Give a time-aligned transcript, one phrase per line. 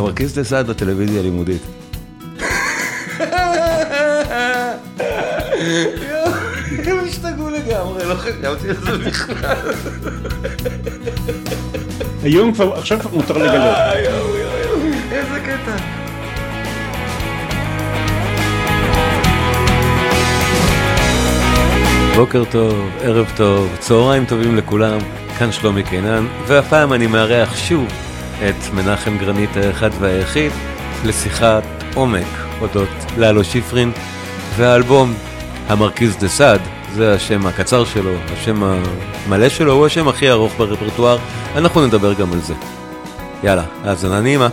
[0.00, 1.62] המרכיז דה סעד בטלוויזיה הלימודית.
[6.86, 9.72] הם השתגעו לגמרי, לא חשבתי על זה בכלל.
[12.22, 13.76] היום כבר, עכשיו כבר מותר לגלות.
[15.12, 15.76] איזה קטע.
[22.16, 24.98] בוקר טוב, ערב טוב, צהריים טובים לכולם,
[25.38, 28.09] כאן שלומי קינן, והפעם אני מארח שוב
[28.48, 30.52] את מנחם גרנית האחד והיחיד
[31.04, 31.62] לשיחת
[31.94, 32.26] עומק
[32.60, 33.92] אודות ללו שיפרין
[34.56, 35.14] והאלבום
[35.68, 36.60] המרכיז דה סאד,
[36.94, 41.18] זה השם הקצר שלו, השם המלא שלו הוא השם הכי ארוך ברפרטואר,
[41.56, 42.54] אנחנו נדבר גם על זה.
[43.42, 44.48] יאללה, האזנה נעימה.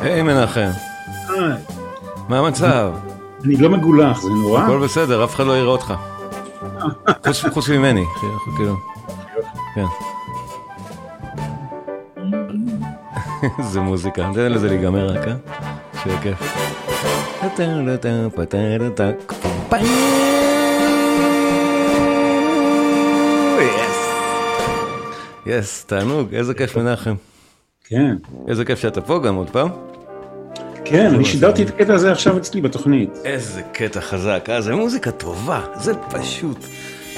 [0.00, 0.70] היי מנחם,
[1.28, 1.52] היי,
[2.28, 2.92] מה המצב?
[3.44, 4.62] אני לא מגולח, זה נורא?
[4.62, 5.94] הכל בסדר, אף אחד לא יראה אותך.
[7.26, 8.04] חוץ- חוץ ממני,
[8.56, 8.74] כאילו,
[9.74, 9.84] כן.
[13.58, 15.34] איזה מוזיקה, תן לזה להיגמר רק, אה?
[16.02, 16.56] שיהיה כיף.
[25.46, 27.14] יס, תענוג, איזה כיף מנחם.
[27.84, 28.16] כן,
[28.48, 29.68] איזה כיף שאתה פה גם עוד פעם.
[30.90, 33.10] כן, אני שידרתי את הקטע הזה עכשיו אצלי בתוכנית.
[33.24, 34.60] איזה קטע חזק, אה?
[34.60, 36.58] זה מוזיקה טובה, זה פשוט.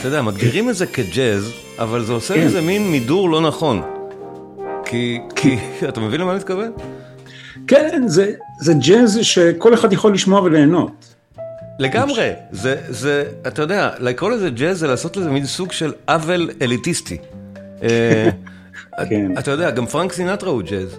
[0.00, 2.40] אתה יודע, מגדירים את זה כג'אז, אבל זה עושה כן.
[2.40, 3.82] איזה מין מידור לא נכון.
[4.84, 5.56] כי, כי,
[5.88, 6.72] אתה מבין למה אני מתכוון?
[7.66, 11.14] כן, זה- זה ג'אז שכל אחד יכול לשמוע וליהנות.
[11.78, 16.50] לגמרי, זה, זה, אתה יודע, לקרוא לזה ג'אז זה לעשות לזה מין סוג של עוול
[16.62, 17.16] אליטיסטי.
[17.82, 18.28] אה,
[19.10, 19.38] כן.
[19.38, 20.98] אתה יודע, גם פרנק סינטרה הוא ג'אז.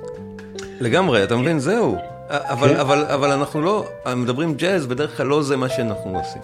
[0.82, 1.60] לגמרי, אתה מבין?
[1.60, 1.98] זהו.
[2.34, 2.76] אבל, כן.
[2.76, 3.86] אבל, אבל אנחנו לא,
[4.16, 6.42] מדברים ג'אז, בדרך כלל לא זה מה שאנחנו עושים.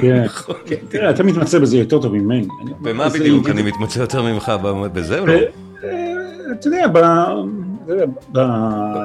[0.00, 0.26] כן,
[0.68, 2.46] כן, תראה, אתה מתמצא בזה יותר טוב ממני.
[2.80, 3.48] במה בדיוק?
[3.48, 4.52] אני מתמצא יותר ממך
[4.92, 5.32] בזה או לא?
[5.32, 5.38] אה,
[5.84, 6.86] אה, אתה יודע,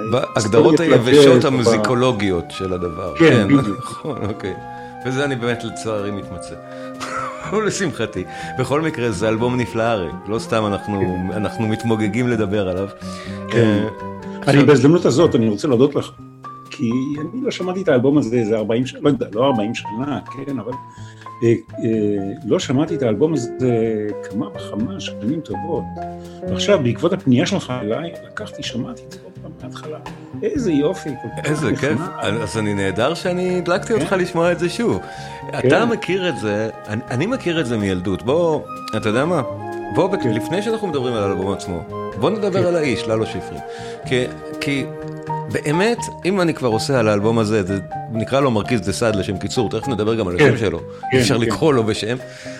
[0.08, 3.14] בהגדרות היבשות המוזיקולוגיות של הדבר.
[3.20, 3.80] כן, בדיוק.
[3.92, 4.54] נכון, אוקיי.
[5.06, 6.56] וזה אני באמת לצערי מתמצא.
[7.54, 8.24] ולשמחתי.
[8.60, 10.10] בכל מקרה, זה אלבום נפלא הרי.
[10.28, 12.88] לא סתם אנחנו אנחנו מתמוגגים לדבר עליו.
[14.42, 14.52] כן.
[14.52, 16.12] אני בהזדמנות הזאת, אני רוצה להודות לך,
[16.70, 16.90] כי
[17.22, 20.60] אני לא שמעתי את האלבום הזה איזה 40 שנה, לא יודע, לא 40 שנה, כן,
[20.60, 20.72] אבל
[21.44, 21.54] אה, אה,
[22.46, 23.50] לא שמעתי את האלבום הזה
[24.30, 25.84] כמה וכמה שנים טובות.
[26.50, 29.98] ועכשיו, בעקבות הפנייה שלך אליי, לקחתי, שמעתי את זה עוד פעם מההתחלה.
[30.44, 32.00] איזה יופי, כל כך איזה כיף.
[32.22, 34.20] אז אני נהדר שאני הדלקתי אותך כן.
[34.20, 35.00] לשמוע את זה שוב.
[35.60, 38.62] אתה מכיר את זה, אני- אני מכיר את זה מילדות, בוא,
[38.98, 39.42] אתה יודע מה?
[39.96, 41.82] בוא, בק- לפני שאנחנו מדברים על האלבום עצמו,
[42.22, 43.58] בוא נדבר על האיש, ללו שפרי.
[44.06, 44.26] כי,
[44.62, 44.86] כי
[45.52, 47.80] באמת, אם אני כבר עושה על האלבום הזה, זה
[48.12, 50.80] נקרא לו מרכיז דה סעד לשם קיצור, תכף נדבר גם על השם שלו,
[51.14, 52.18] אי אפשר לקרוא לו בשם.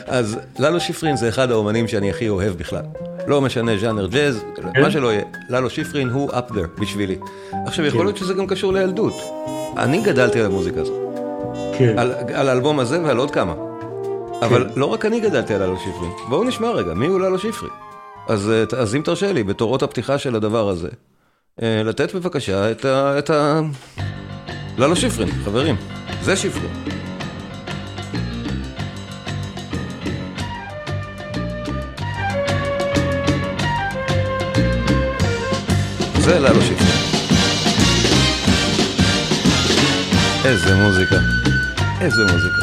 [0.08, 2.84] אז ללו שפרין זה אחד האומנים שאני הכי אוהב בכלל.
[3.28, 4.44] לא משנה ז'אנר ג'אז,
[4.82, 7.18] מה שלא יהיה, ללו שפרין הוא up there בשבילי.
[7.66, 9.14] עכשיו, יכול להיות שזה גם קשור לילדות.
[9.78, 11.02] אני גדלתי על המוזיקה הזאת.
[12.34, 13.54] על האלבום הזה ועל עוד כמה.
[14.42, 17.70] אבל לא רק אני גדלתי על ללו שפרי, בואו נשמע רגע, מי הוא ללו שפרי?
[18.28, 20.90] אז, אז אם תרשה לי, בתורות הפתיחה של הדבר הזה,
[21.60, 23.20] לתת בבקשה את ה...
[23.20, 23.62] את ה...
[24.78, 25.76] ללו שפרין, חברים,
[26.22, 26.72] זה שפרין.
[36.20, 37.02] זה ללו שפרין.
[40.46, 41.16] איזה מוזיקה,
[42.02, 42.61] איזה מוזיקה.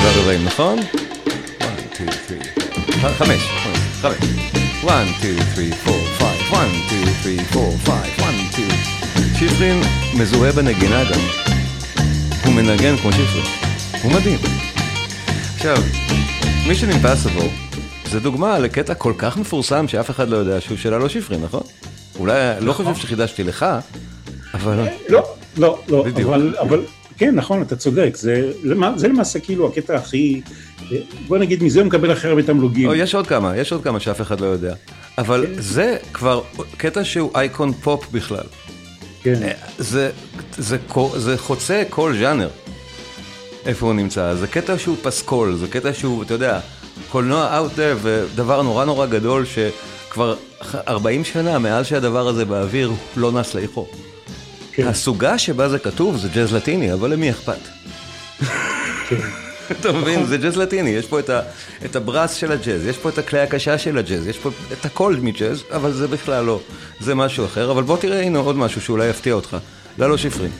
[0.00, 0.78] שבעה רבעים, נכון?
[0.78, 0.88] 1,
[1.94, 3.42] 2, 3, חמש,
[4.02, 4.16] חמש.
[4.84, 5.98] 1, 2, 3, 4,
[6.50, 6.68] 5, 1,
[7.22, 8.68] 2, 3, 4, 5, 1, 2.
[9.34, 9.80] שפרין
[10.18, 11.20] מזוהה בנגינה גם.
[12.44, 13.44] הוא מנגן כמו שפרין.
[14.02, 14.38] הוא מדהים.
[15.54, 15.76] עכשיו,
[16.68, 17.48] מישן אימפסיבול
[18.10, 21.62] זה דוגמה לקטע כל כך מפורסם שאף אחד לא יודע שהוא שאלה לא שפרין, נכון?
[22.18, 23.66] אולי, לא חושב שחידשתי לך,
[24.54, 24.88] אבל...
[25.08, 26.04] לא, לא, לא,
[26.60, 26.82] אבל...
[27.20, 28.52] כן, נכון, אתה צודק, זה,
[28.96, 30.40] זה למעשה כאילו הקטע הכי,
[31.28, 32.90] בוא נגיד, מזה הוא מקבל הכי הרבה תמלוגים.
[32.96, 34.74] יש עוד כמה, יש עוד כמה שאף אחד לא יודע.
[35.18, 35.60] אבל כן.
[35.62, 36.42] זה כבר
[36.76, 38.44] קטע שהוא אייקון פופ בכלל.
[39.22, 39.34] כן.
[39.34, 40.10] זה, זה,
[40.58, 40.76] זה,
[41.16, 42.48] זה חוצה כל ז'אנר,
[43.66, 44.34] איפה הוא נמצא.
[44.34, 46.60] זה קטע שהוא פסקול, זה קטע שהוא, אתה יודע,
[47.10, 50.36] קולנוע out there ודבר נורא נורא גדול שכבר
[50.88, 53.86] 40 שנה מאז שהדבר הזה באוויר לא נס לאיכו.
[54.72, 54.88] כן.
[54.88, 57.58] הסוגה שבה זה כתוב זה ג'אז לטיני, אבל למי אכפת?
[59.08, 59.16] כן.
[59.80, 60.26] אתה מבין?
[60.26, 61.40] זה ג'אז לטיני, יש פה את, ה,
[61.84, 65.16] את הברס של הג'אז, יש פה את הכלי הקשה של הג'אז, יש פה את הכל
[65.22, 66.60] מג'אז, אבל זה בכלל לא,
[67.00, 67.70] זה משהו אחר.
[67.70, 69.56] אבל בוא תראה, הנה עוד משהו שאולי יפתיע אותך.
[69.98, 70.50] ללו שפרין.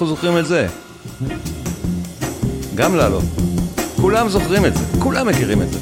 [0.00, 0.66] אנחנו זוכרים את זה?
[2.74, 3.20] גם ללו.
[3.96, 5.78] כולם זוכרים את זה, כולם מכירים את זה.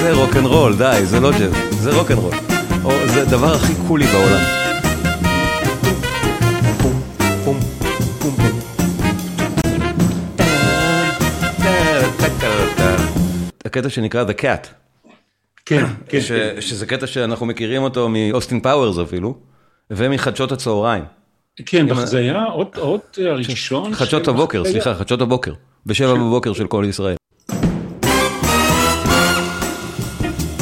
[0.00, 2.34] זה רוקנרול, די, זה לא ג'אז, זה רוקנרול.
[2.84, 4.40] או זה הדבר הכי קולי בעולם.
[13.64, 14.83] הקטע שנקרא The Cat.
[15.66, 16.20] כן, כן.
[16.60, 19.34] שזה קטע שאנחנו מכירים אותו מאוסטין פאוורס אפילו,
[19.90, 21.04] ומחדשות הצהריים.
[21.66, 22.44] כן, זה היה
[22.76, 23.94] עוד הראשון.
[23.94, 25.52] חדשות הבוקר, סליחה, חדשות הבוקר.
[25.86, 27.16] בשבע בבוקר של כל ישראל.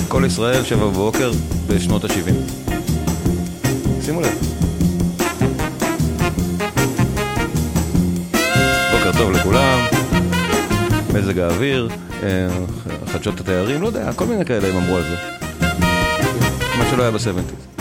[0.09, 1.30] כל ישראל, שבע בבוקר,
[1.68, 2.32] בשנות ה-70.
[4.02, 4.38] שימו לב.
[8.92, 10.01] בוקר טוב לכולם,
[11.14, 11.88] מזג האוויר,
[13.07, 15.16] חדשות התיירים, לא יודע, כל מיני כאלה הם אמרו על זה.
[16.78, 17.72] מה שלא היה בסבנטיז.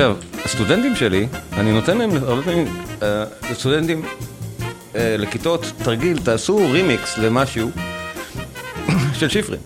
[0.00, 2.66] עכשיו, הסטודנטים שלי, אני נותן להם הרבה פעמים,
[3.02, 4.02] אה, לסטודנטים
[4.96, 7.70] אה, לכיתות תרגיל, תעשו רימיקס למשהו
[9.14, 9.60] של שיפרין.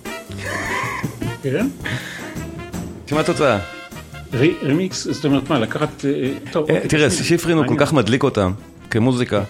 [1.43, 1.67] כן?
[3.07, 3.59] שמה התוצאה?
[4.33, 6.05] רי- רימיקס, זאת אומרת מה, לקחת...
[6.05, 7.11] אה, אה, אוקיי, תראה.
[7.11, 7.75] שיפרין הוא כל.
[7.79, 8.53] כך מדליק אותם
[8.91, 9.43] כמוזיקה,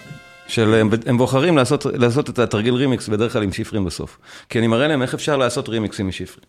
[0.46, 4.18] של הם- הם בוחרים לעשות, לעשות את התרגיל רימיקס בדרך כלל עם שיפרין בסוף.
[4.48, 6.44] כי אני מראה להם איך אפשר לעשות רימיקסים משיפרין.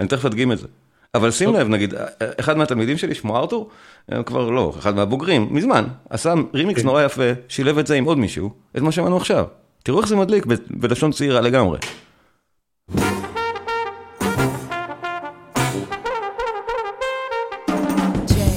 [0.00, 0.66] אני תכף אדגים את זה.
[1.14, 1.54] אבל שים.
[1.54, 1.94] לב, נגיד,
[2.40, 3.70] אחד מהתלמידים שלי, שמו ארתור,
[4.08, 6.86] הם כבר לא, אחד מהבוגרים, מזמן, עשה רימיקס כן.
[6.86, 9.44] נורא יפה, שילב את זה עם עוד מישהו, את מה שמענו עכשיו.
[9.82, 11.78] תראו איך זה מדליק בלשון צעירה לגמרי.
[18.26, 18.50] Jay,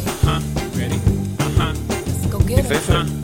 [2.87, 3.16] Ready?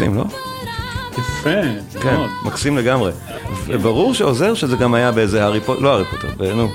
[0.00, 0.24] מקסים, לא?
[1.18, 1.50] יפה,
[2.00, 2.30] כן, מאוד.
[2.44, 3.12] מקסים לגמרי.
[3.66, 6.68] וברור שעוזר שזה גם היה באיזה הארי פוטר, לא הארי פוטר, נו,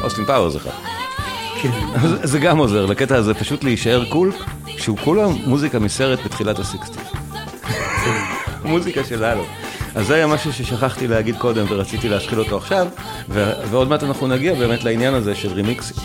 [0.00, 0.70] באוסטין פאוורס אחד.
[1.62, 1.70] כן.
[2.02, 4.32] זה- זה גם עוזר, לקטע הזה פשוט להישאר cool,
[4.66, 6.98] שהוא כולה מוזיקה מסרט בתחילת ה sixties.
[8.64, 9.44] מוזיקה של הלו.
[9.94, 12.86] אז זה היה משהו ששכחתי להגיד קודם ורציתי להשחיל אותו עכשיו,
[13.70, 15.96] ועוד מעט אנחנו נגיע באמת לעניין הזה של רימיקסים.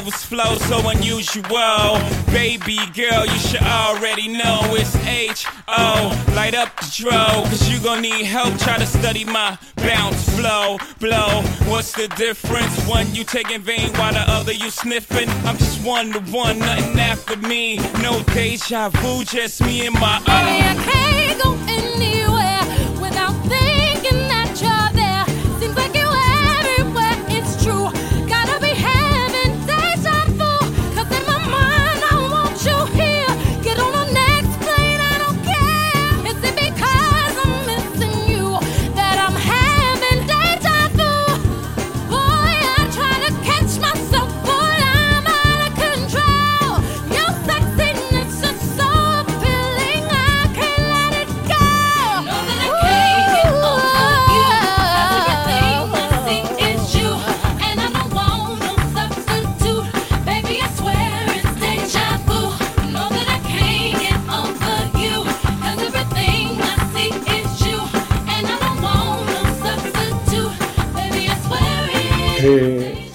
[0.00, 0.10] Vu.
[0.10, 1.98] flow so unusual.
[2.32, 6.24] Baby girl, you should already know it's H-O.
[6.34, 8.56] Light up the dro, cause you gon' need help.
[8.58, 11.42] Try to study my bounce flow, blow.
[11.70, 12.86] What's the difference?
[12.86, 15.28] One you taking vein while the other you sniffing.
[15.46, 17.76] I'm just one to one, nothing after me.
[18.02, 20.24] No deja vu, just me and my own.
[20.28, 22.35] I can't go anywhere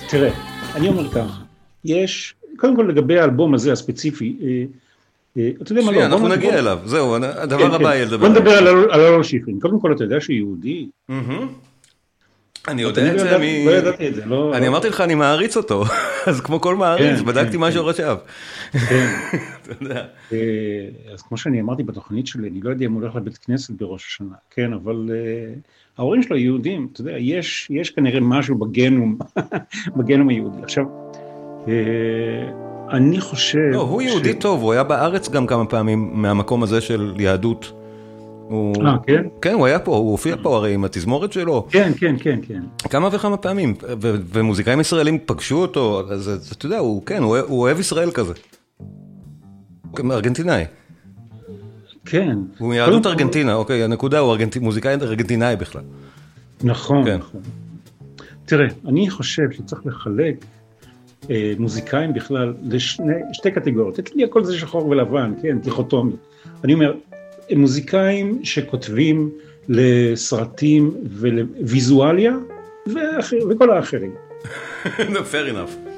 [0.09, 0.31] תראה,
[0.75, 1.41] אני אומר ככה,
[1.85, 4.63] יש, קודם כל לגבי האלבום הזה הספציפי, אה,
[5.37, 7.83] אה, אתה יודע מה, לא, אנחנו נגיע אליו, זהו, כן, הדבר הבא כן.
[7.83, 8.17] יהיה לדבר.
[8.17, 8.67] בוא נדבר על
[9.01, 10.87] אלון- שיפרין, קודם כל אתה יודע שהוא יהודי.
[12.67, 13.41] אני אני יודע את לא זה מ...
[13.65, 14.57] לא ידעתי את זה, לא...
[14.57, 15.83] אני אמרתי לך, אני מעריץ אותו,
[16.27, 17.73] אז כמו כל מעריץ, כן, בדקתי כן, מה כן.
[17.73, 18.17] שורשיו.
[18.71, 19.07] כן.
[19.61, 20.05] אתה יודע.
[20.33, 20.37] אה,
[21.13, 24.05] אז כמו שאני אמרתי בתוכנית שלי, אני לא יודע אם הוא הולך לבית כנסת בראש
[24.07, 25.53] השנה, כן, אבל אה,
[25.97, 29.17] ההורים שלו יהודים, אתה יודע, יש, יש כנראה משהו בגנום,
[29.97, 30.63] בגנום היהודי.
[30.63, 30.85] עכשיו,
[31.67, 31.73] אה,
[32.91, 33.59] אני חושב...
[33.71, 37.80] לא, הוא יהודי טוב, הוא היה בארץ גם כמה פעמים מהמקום הזה של יהדות.
[38.51, 38.85] הוא...
[38.85, 39.25] אה, כן?
[39.41, 42.61] כן, הוא היה פה, הוא הופיע פה הרי עם התזמורת שלו, כן, כן, כן, כן.
[42.89, 47.61] כמה וכמה פעמים, ו- ומוזיקאים ישראלים פגשו אותו, אז אתה יודע, הוא כן, הוא הוא
[47.61, 48.33] אוהב ישראל כזה.
[49.91, 50.65] הוא ארגנטינאי,
[52.05, 52.37] כן.
[52.57, 54.57] הוא מיהדות ארגנטינה, אוקיי, הנקודה הוא ארגנט...
[54.57, 55.83] מוזיקאי ארגנטינאי בכלל.
[56.63, 57.17] נכון, כן.
[57.17, 57.41] נכון.
[58.45, 60.45] תראה, אני חושב שצריך לחלק
[61.29, 63.99] אה, מוזיקאים בכלל לשתי קטגוריות.
[63.99, 66.13] אצלי הכל זה שחור ולבן, כן, דיכוטומי.
[66.63, 66.93] אני אומר,
[67.51, 69.29] הם מוזיקאים שכותבים
[69.69, 72.33] לסרטים ולוויזואליה
[72.87, 74.11] ואחר, וכל האחרים.
[75.31, 75.91] fair enough.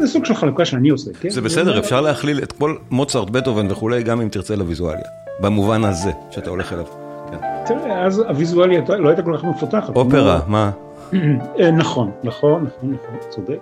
[0.00, 1.30] זה סוג של חלוקה שאני עושה, כן?
[1.30, 5.04] זה בסדר, אפשר להכליל את כל מוצרט, בטהובן וכולי, גם אם תרצה לוויזואליה.
[5.40, 6.84] במובן הזה שאתה הולך אליו.
[7.30, 7.36] כן.
[7.66, 9.96] תראה, אז הוויזואליה לא הייתה כל כך מפותחת.
[9.96, 10.70] אופרה, מה?
[11.58, 13.60] אה, נכון, נכון, נכון, נכון, צודק,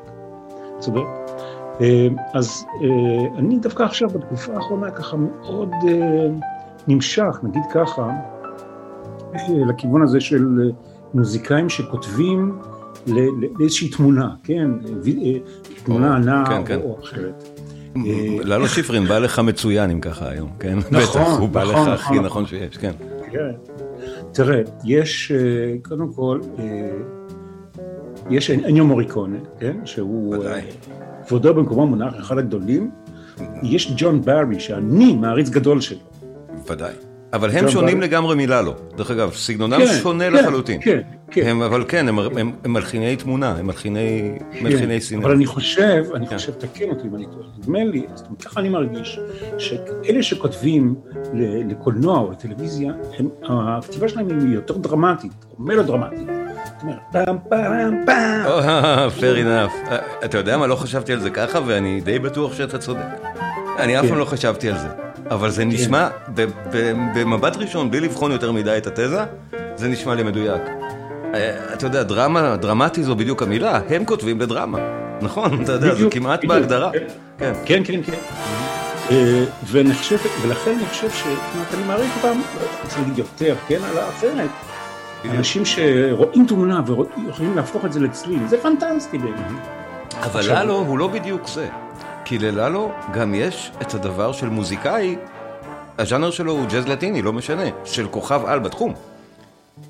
[0.79, 1.18] צודק.
[1.81, 5.71] אה, אז אה, אני דווקא עכשיו, בתקופה האחרונה, ככה מאוד
[6.89, 8.11] נמשך, נגיד ככה,
[9.49, 10.71] לכיוון הזה של
[11.15, 12.59] מוזיקאים שכותבים
[13.59, 14.71] לאיזושהי תמונה, כן?
[15.85, 16.81] תמונה ענה כן, כן.
[16.81, 17.59] או אחרת.
[18.45, 20.79] ללו שיפרין בא לך מצוין אם ככה היום, כן?
[20.91, 22.25] נכון, בטח, הוא בא לך נכון, הכי נכון.
[22.25, 22.93] נכון שיש, כן.
[23.33, 23.51] כן.
[24.33, 25.39] תראה, יש, אה,
[25.83, 26.65] קודם כל, אה,
[28.31, 29.77] יש אניו מוריקונה, כן?
[29.85, 30.35] שהוא...
[31.29, 32.91] כבודו במקומו מונח, אחד הגדולים.
[33.63, 35.99] יש ג'ון בארי, שאני מעריץ גדול שלו.
[36.71, 36.93] ודאי.
[37.33, 38.01] אבל הם שונים.
[38.01, 38.75] לגמרי מללו.
[38.97, 40.81] דרך אגב, סגנונם כן, שונה כן, לחלוטין.
[40.83, 41.47] כן, כן.
[41.47, 45.25] הם, אבל כן, הם, הם, הם מלחיני תמונה, הם מלחיני, מלחיני סינמה.
[45.25, 46.37] אבל אני חושב, אני כן.
[46.37, 49.21] חושב, תקן אותי אם אני טועה, נדמה לי, זאת אומרת, ככה אני מרגיש,
[49.59, 50.95] שאלה שכותבים
[51.69, 52.93] לקולנוע או לטלוויזיה,
[53.49, 56.19] הכתיבה שלהם היא יותר דרמטית, או מלודרמטית.
[56.19, 56.38] זאת אומרת,
[57.13, 58.47] פעם פעם פעם.
[58.47, 59.91] אה, fair enough.
[59.93, 63.01] אה, אתה יודע מה, לא חשבתי על זה ככה, ואני די בטוח שאתה צודק.
[63.79, 64.09] אני אף כן.
[64.09, 64.89] פעם לא חשבתי על זה.
[65.31, 69.25] אבל זה נשמע, ב- ב- במבט ראשון, בלי לבחון יותר מדי את התזה,
[69.77, 70.63] זה נשמע לי מדויק.
[71.35, 74.79] אה, אתה יודע, דרמה, דרמטי זו בדיוק המילה, הם כותבים לדרמה.
[75.23, 76.91] נכון, אתה יודע, זה כמעט בהגדרה.
[76.93, 76.99] כן.
[77.39, 77.53] כן.
[77.65, 78.19] כן, כן, כן.
[79.11, 79.45] אה,
[80.43, 81.23] ולכן אני חושב ש...
[81.23, 84.49] זאת אומרת, אני מעריך אותם, לא רוצה להגיד יותר, כן, על האחרת.
[85.25, 89.37] אנשים שרואים תמונה ויכולים להפוך את זה לצליל, זה פנטסטי באמת.
[90.21, 91.69] אבל עכשיו- ללו הוא לא בדיוק זה.
[92.25, 95.17] כי לללו גם יש את הדבר של מוזיקאי,
[95.99, 98.93] הז'אנר שלו הוא ג'אז לטיני, לא משנה, של כוכב על בתחום.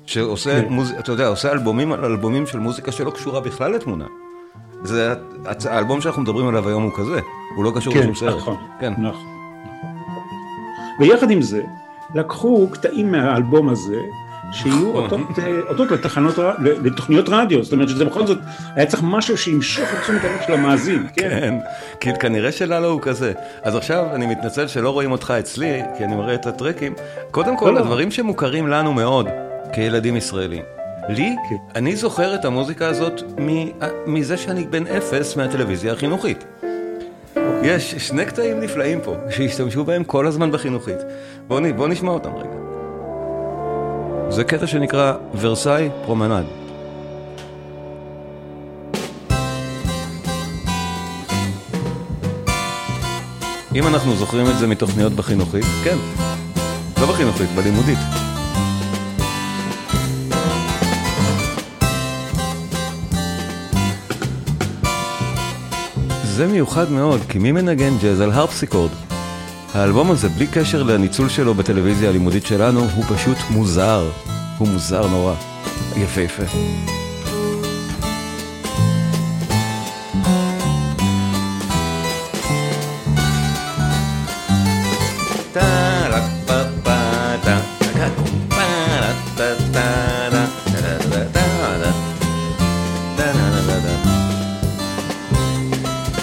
[0.05, 0.67] שעושה, כן.
[0.69, 0.93] מוז...
[0.99, 4.05] אתה יודע, עושה אלבומים על אלבומים של מוזיקה שלא קשורה בכלל לתמונה.
[4.83, 5.13] זה,
[5.45, 7.19] הצ- האלבום שאנחנו מדברים עליו היום הוא כזה,
[7.55, 8.35] הוא לא קשור כן, לשום סרט.
[8.37, 8.93] נכון, כן.
[8.97, 9.25] נכון.
[10.99, 11.61] ויחד עם זה,
[12.15, 14.01] לקחו קטעים מהאלבום הזה,
[14.51, 15.03] שיהיו נכון.
[15.03, 18.37] אותות, אה, אותות לתחנות, לתוכניות רדיו, זאת אומרת שזה בכל זאת,
[18.75, 21.29] היה צריך משהו שימשוך את תשומת הלב של המאזין, כן?
[21.29, 21.53] כן,
[21.99, 23.33] כי כנראה שללו הוא כזה.
[23.63, 26.93] אז עכשיו אני מתנצל שלא רואים אותך אצלי, כי אני מראה את הטרקים.
[27.31, 27.79] קודם כל, לא, לא.
[27.79, 29.27] הדברים שמוכרים לנו מאוד,
[29.73, 30.63] כילדים ישראלים.
[31.09, 31.55] לי, כן.
[31.75, 33.69] אני זוכר את המוזיקה הזאת מ-
[34.07, 36.43] מזה שאני בן אפס מהטלוויזיה החינוכית.
[37.63, 40.97] יש שני קטעים נפלאים פה, שהשתמשו בהם כל הזמן בחינוכית.
[41.47, 42.58] בוא, נ- בוא נשמע אותם רגע.
[44.29, 46.45] זה קטע שנקרא Versailles Promenade.
[53.75, 55.97] אם אנחנו זוכרים את זה מתוכניות בחינוכית, כן.
[57.01, 57.97] לא בחינוכית, בלימודית.
[66.23, 69.08] זה מיוחד מאוד, כי מי מנגן ג'אז על הרפסיקורד?
[69.73, 74.09] האלבום הזה, בלי קשר לניצול שלו בטלוויזיה הלימודית שלנו, הוא פשוט מוזר.
[74.57, 75.33] הוא מוזר נורא.
[75.95, 76.43] יפהפה.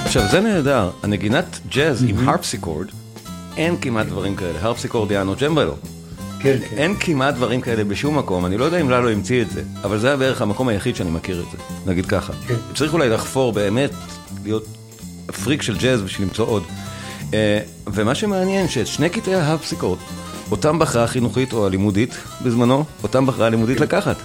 [0.04, 2.87] עכשיו זה נהדר, הנגינת ג'אז עם הרפסיקורד,
[3.57, 5.75] אין כמעט דברים כאלה, הרפסיקורד יענו ג'מבלו.
[6.40, 6.77] כן, כן.
[6.77, 9.99] אין כמעט דברים כאלה בשום מקום, אני לא יודע אם ללו המציא את זה, אבל
[9.99, 12.33] זה היה בערך המקום היחיד שאני מכיר את זה, נגיד ככה.
[12.49, 12.55] כן.
[12.75, 13.90] צריך אולי לחפור באמת,
[14.45, 14.66] להיות
[15.45, 16.62] פריק של ג'אז בשביל למצוא עוד.
[17.35, 19.99] אה, ומה שמעניין, שאת שני קטעי ההרפסיקורד,
[20.51, 24.16] אותם בחרה החינוכית או הלימודית בזמנו, אותם בחרה הלימודית לקחת.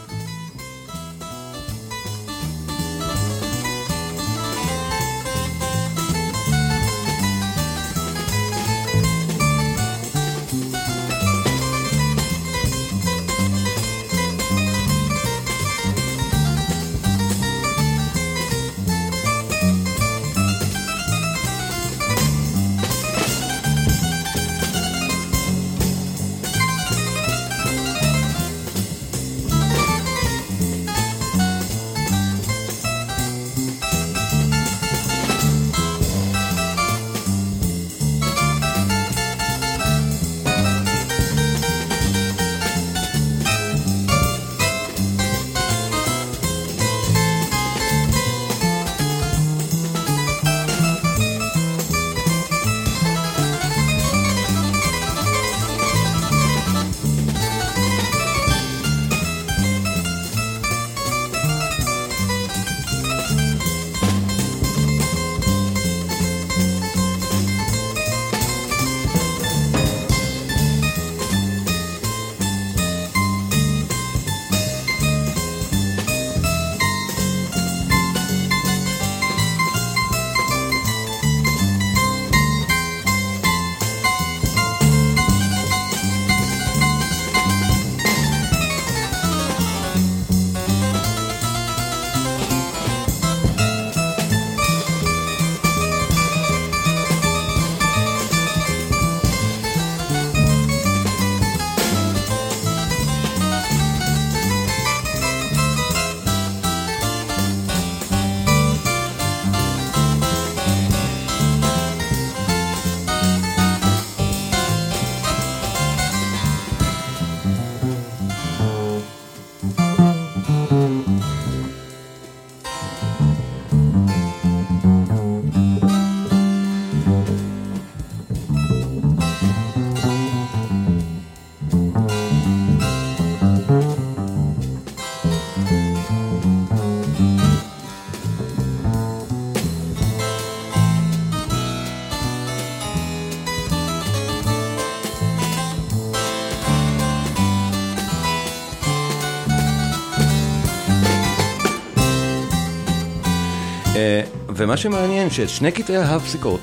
[154.71, 156.59] ומה שמעניין שאת שני קטעי ההפסיקות,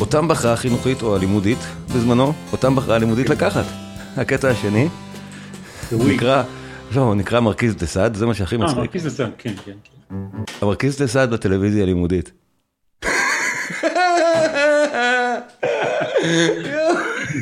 [0.00, 1.58] אותם בחרה החינוכית או הלימודית
[1.94, 3.64] בזמנו, אותם בחרה הלימודית לקחת.
[4.16, 4.88] הקטע השני
[5.92, 6.42] נקרא,
[6.94, 8.78] לא, נקרא מרכיז דה סאד, זה מה שהכי אה, מצחיק.
[8.78, 9.72] מרכיז הסן, כן, כן.
[9.84, 10.16] כן.
[10.62, 12.32] המרכיז דה סאד בטלוויזיה הלימודית.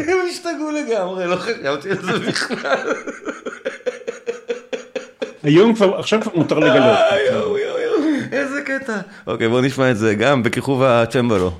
[0.08, 2.92] הם השתגעו לגמרי, לא חשבתי על זה בכלל.
[5.42, 6.98] היום כבר, עכשיו כבר מותר לגלות.
[6.98, 7.96] אה, יואו, יואו, יואו,
[8.32, 9.00] איזה קטע.
[9.26, 11.50] אוקיי, בואו נשמע את זה גם בכיכוב הצ'מבלו.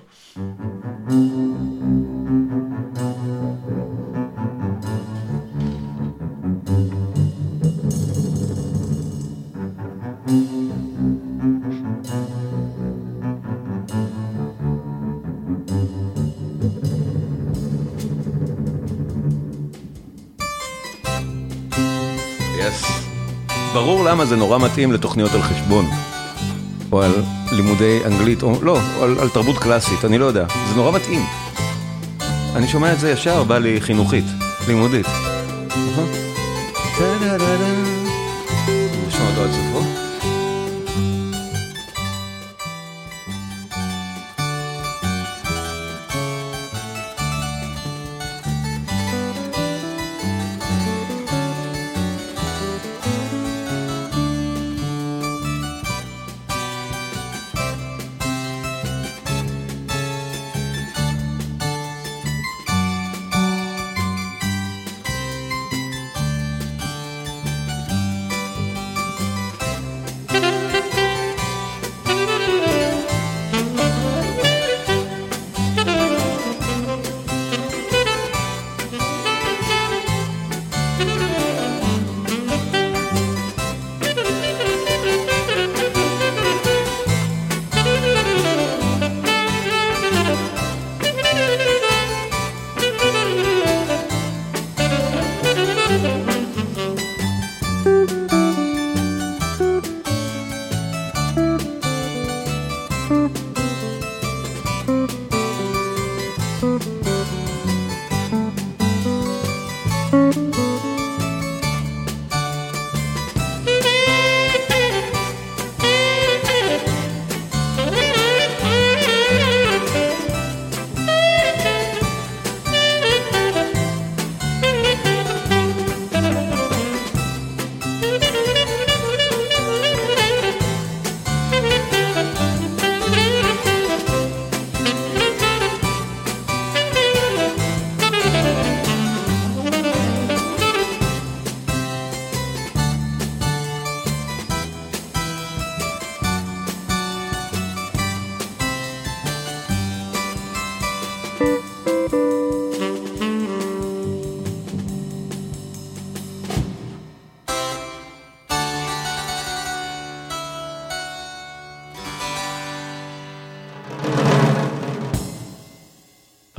[23.72, 25.84] ברור למה זה נורא מתאים לתוכניות על חשבון.
[26.92, 27.12] או על
[27.52, 30.46] לימודי אנגלית, או לא, או על, על תרבות קלאסית, אני לא יודע.
[30.68, 31.24] זה נורא מתאים.
[32.56, 34.24] אני שומע את זה ישר, בא לי חינוכית,
[34.68, 35.06] לימודית.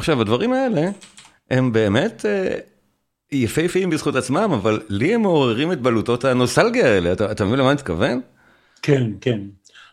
[0.10, 0.90] עכשיו, הדברים האלה
[1.52, 2.60] הם באמת אה,
[3.32, 7.14] יפהפיים בזכות עצמם, אבל לי הם מעוררים את בלוטות הנוסלגיה האלה.
[7.14, 8.22] אתה אתה מבין למה אני מתכוון?
[8.82, 9.40] כן, כן.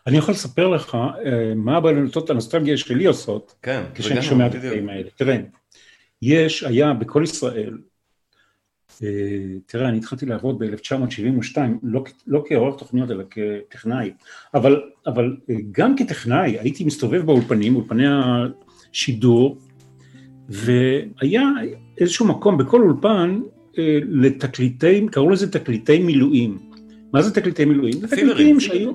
[0.07, 3.83] אני יכול לספר לך אה, מה הבלוטות הנוסטלגיה שלי עושות, כן.
[3.95, 5.09] כשאני שומע את הקטעים האלה.
[5.15, 5.37] תראה,
[6.21, 7.77] יש, היה בכל ישראל,
[9.03, 9.07] אה,
[9.65, 14.11] תראה, אני התחלתי לעבוד ב-1972, לא, לא כעורך תוכניות אלא כטכנאי,
[14.53, 15.37] אבל, אבל
[15.71, 18.05] גם כטכנאי הייתי מסתובב באולפנים, אולפני
[18.91, 19.57] השידור,
[20.49, 21.43] והיה
[21.97, 23.39] איזשהו מקום בכל אולפן
[23.77, 26.57] אה, לתקליטי, קראו לזה תקליטי מילואים.
[27.13, 27.93] מה זה תקליטי מילואים?
[27.93, 28.07] זה.
[28.07, 28.91] תקליטים שהיו,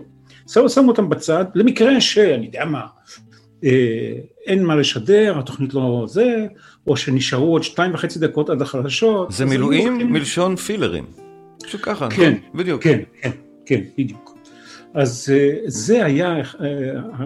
[0.46, 2.82] שמו אותם בצד, למקרה שאני יודע מה,
[3.64, 4.12] אה,
[4.46, 6.46] אין מה לשדר, התוכנית לא זה,
[6.86, 9.32] או שנשארו עוד שתיים וחצי דקות עד החדשות.
[9.32, 11.04] זה מילואים מלשון פילרים.
[11.64, 12.58] פשוט ככה, כן, נכון?
[12.60, 12.82] בדיוק.
[12.82, 13.30] כן, כן,
[13.66, 14.39] כן, בדיוק.
[14.94, 16.42] אז אה, זה היה, אה,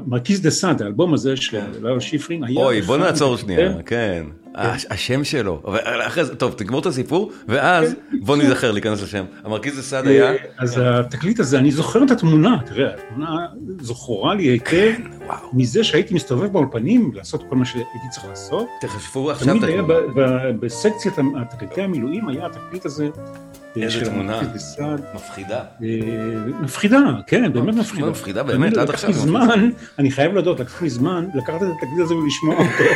[0.07, 2.57] מרכיז דה סאד, האלבום הזה של לאו שיפרין, היה...
[2.61, 4.24] אוי, בוא נעצור שנייה, כן.
[4.55, 5.62] הש- השם שלו,
[6.07, 9.24] אחרי זה, טוב, תגמור את הסיפור, ואז בוא ניזכר להיכנס לשם.
[9.44, 13.46] המרכיז הסעד היה, אה, אז התקליט הזה, אני זוכר את התמונה, תראה, התמונה
[13.81, 14.92] זכורה לי היטב
[15.53, 18.66] מזה שהייתי מסתובב באולפנים לעשות כל מה שהייתי צריך לעשות.
[18.81, 20.00] תחשבו עכשיו תמיד את היה התמונה.
[20.00, 23.09] ב- ב- בסקציית התקליטי המילואים, היה התקליט הזה.
[23.77, 24.41] איזה תמונה.
[25.15, 25.65] מפחידה.
[25.83, 25.89] אה,
[26.61, 28.11] מפחידה, כן, באמת מפחידה.
[28.11, 29.17] מפחידה באמת, עד לקח עכשיו לי.
[29.17, 32.85] זמן, אני חייב להודות, לקח לי זמן לקחת את התקליט הזה ולשמוע אותו.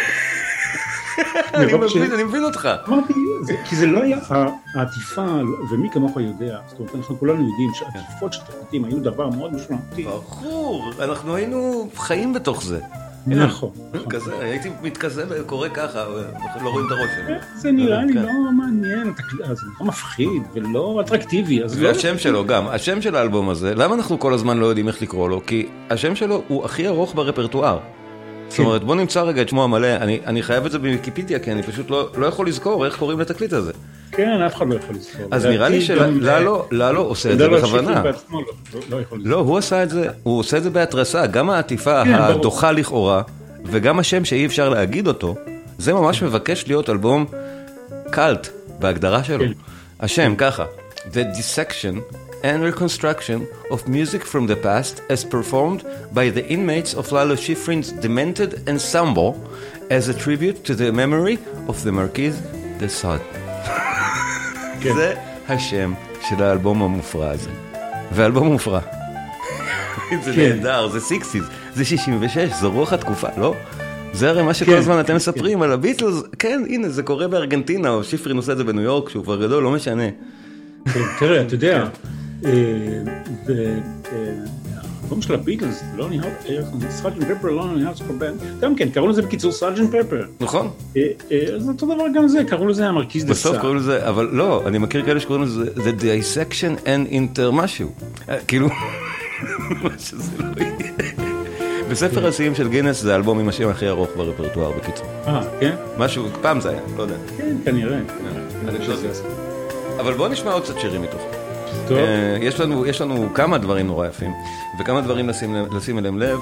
[1.55, 2.69] אני מבין, אני מבין אותך.
[2.89, 3.13] אמרתי,
[3.65, 4.19] כי זה לא היה
[4.75, 5.27] העטיפה,
[5.71, 10.03] ומי כמוך יודע, זאת אומרת, אנחנו כולנו יודעים שעטיפות של תקליטים היו דבר מאוד משמעותי.
[10.03, 12.81] ברור, אנחנו היינו חיים בתוך זה.
[13.27, 13.71] נכון.
[14.41, 16.05] הייתי מתכזה וקורא ככה,
[16.61, 17.35] ולא רואים את הראש שלי.
[17.57, 18.23] זה נראה לי כן.
[18.23, 21.89] לא מעניין, התקליט- זה לא מפחיד ולא אטרקטיבי, אז לא...
[21.89, 25.29] והשם שלו גם, השם של האלבום הזה, למה אנחנו כל הזמן לא יודעים איך לקרוא
[25.29, 25.41] לו?
[25.47, 27.79] כי השם שלו הוא הכי ארוך ברפרטואר.
[28.49, 28.63] זאת כן.
[28.65, 31.63] אומרת, בוא נמצא רגע את שמו המלא, אני, אני חייב את זה בוויקיפדיה, כי אני
[31.63, 33.73] פשוט לא, לא יכול לזכור איך קוראים לתקליט הזה.
[34.13, 35.27] כן, אף אחד לא יכול לזכור.
[35.31, 38.03] אז נראה לי שללו ללו עושה את זה בכוונה.
[38.03, 38.41] לא-
[38.91, 39.19] לא- לא.
[39.25, 42.15] לא, הוא עשה את זה, הוא עושה את זה בהתרסה, גם העטיפה כן.
[42.15, 43.23] הדוחה לכאורה,
[43.65, 45.35] וגם השם שאי אפשר להגיד אותו,
[45.79, 47.27] זה ממש מבקש להיות אלבום
[48.11, 49.39] קאלט בהגדרה שלו.
[49.45, 49.53] כן.
[50.01, 50.65] השם ככה,
[50.97, 57.11] The Dissection and Reconstruction of Music from the Past as performed by the inmates of
[57.13, 59.37] Lalo Schifrin's Demented Ensemble
[59.91, 62.35] as a tribute to the memory of the Marquis
[62.79, 63.23] de Sade.
[64.81, 64.95] כן.
[64.97, 65.15] זה
[65.49, 65.93] השם
[66.29, 67.51] של האלבום המופרע הזה.
[68.13, 68.81] ואלבום מופרע.
[70.25, 70.57] זה כן.
[70.57, 73.55] נהדר, זה סיקסיס, זה 66, זו רוח התקופה, לא?
[74.13, 75.15] זה הרי מה שכל כן, הזמן אתם כן.
[75.15, 79.09] מספרים על הביטלס, כן, הנה, זה קורה בארגנטינה, או שיפרין עושה את זה בניו יורק,
[79.09, 80.09] שהוא כבר גדול, לא משנה.
[80.93, 81.89] כן, תראה, אתה יודע,
[82.43, 82.49] כן.
[82.49, 83.15] אה,
[83.47, 83.79] ב-
[84.13, 84.33] אה,
[85.21, 86.29] של הביטלס, לא נראה,
[86.91, 90.23] סאג'ן פפר לא נראה סקובן, גם כן, קראו לזה בקיצור סאג'ן פפר.
[90.41, 90.71] נכון?
[91.57, 93.59] אז אותו דבר גם זה, קראו לזה המרכיז דה בסוף.
[93.59, 97.91] קוראים לזה, אבל לא, אני מכיר כאלה שקוראים לזה The Dissection and Inter משהו.
[98.29, 98.69] אה, כאילו,
[99.83, 100.73] מה שזה לא יהיה.
[101.91, 105.07] בספר השיאים של גינס זה האלבום עם השם הכי ארוך ברפרטואר, בקיצור.
[105.27, 105.75] אה, כן?
[105.99, 107.15] משהו, פעם זה היה, לא יודע.
[107.39, 107.99] כן, כנראה.
[108.83, 109.23] שזה-
[110.01, 111.23] אבל בואו נשמע עוד קצת שירים מתוך.
[111.89, 114.33] טוב, אה, יש לנו, יש לנו כמה דברים נורא יפים,
[114.81, 116.39] וכמה דברים לשים, לשים אליהם לב.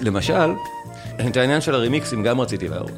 [0.00, 0.52] למשל,
[1.28, 2.92] את העניין של הרימיקסים גם רציתי להראות.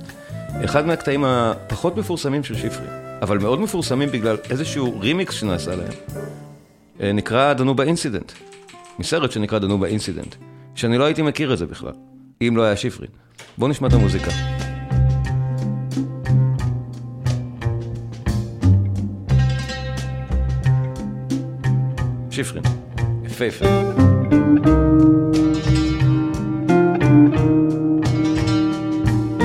[0.64, 2.87] אחד מהקטעים הפחות מפורסמים של שפרי,
[3.22, 5.92] אבל מאוד מפורסמים בגלל איזשהו רימיקס שנעשה להם,
[7.00, 8.33] אה, נקרא Danube Incident,
[8.98, 10.35] מסרט שנקרא Danube Incident,
[10.74, 11.92] שאני לא הייתי מכיר את זה בכלל,
[12.42, 13.07] אם לא היה שיפרין.
[13.59, 14.60] בואו נשמע את המוזיקה.
[22.45, 22.62] שיפרין,
[23.24, 23.64] יפהפה.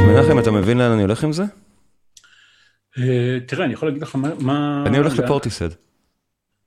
[0.07, 1.43] מנחם, אתה מבין לאן אני הולך עם זה?
[2.97, 4.83] אה, תראה, אני יכול להגיד לך מה...
[4.87, 5.69] אני הולך לפורטיסד.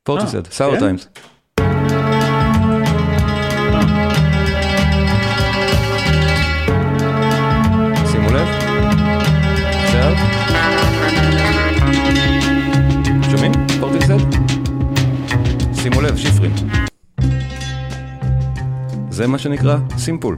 [0.03, 0.79] פורטיסד, אה, סאור כן?
[0.79, 1.09] טיימס.
[19.19, 20.37] זה מה שנקרא סימפול.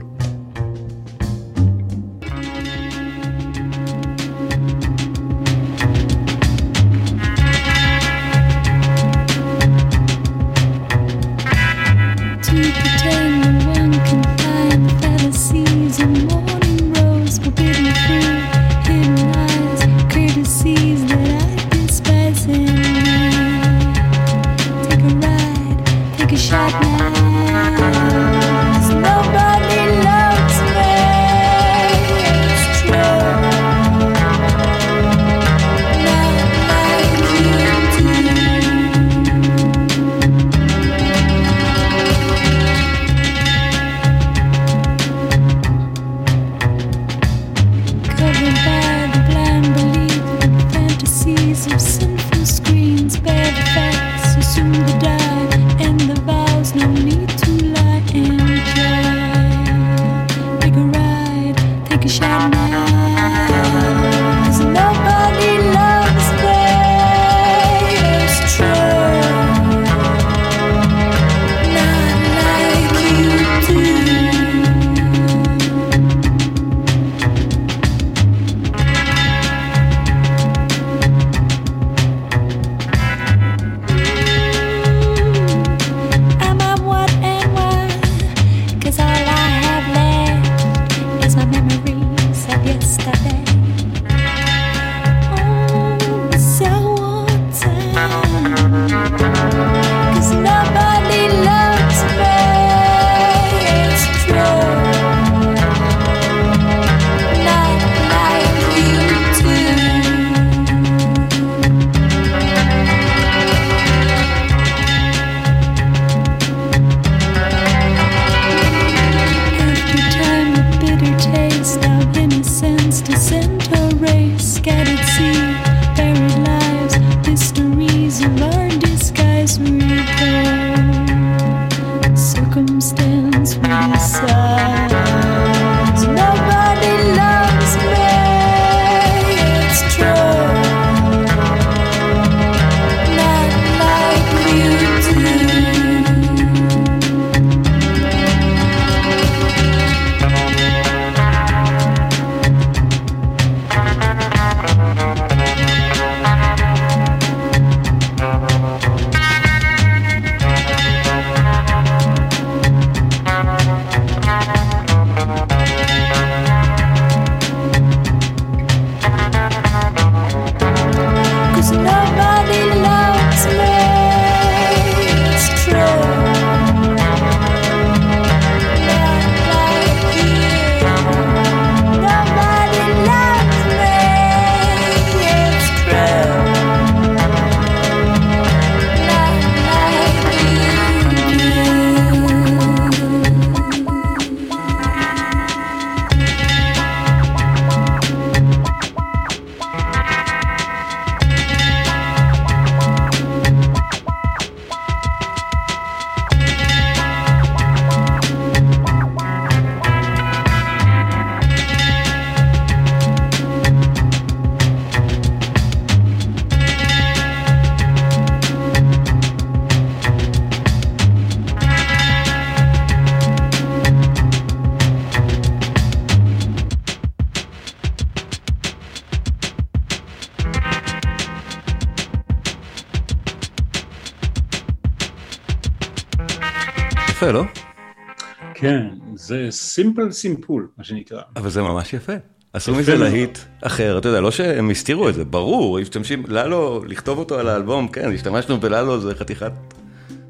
[239.31, 241.21] זה סימפל סימפול, מה שנקרא.
[241.35, 242.13] אבל זה ממש יפה.
[242.53, 247.19] עשו מזה להיט אחר, אתה יודע, לא שהם הסתירו את זה, ברור, משתמשים, ללו, לכתוב
[247.19, 249.51] אותו על האלבום, כן, השתמשנו בללו, זה חתיכת...